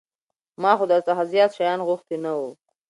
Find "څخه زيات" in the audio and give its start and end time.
1.07-1.51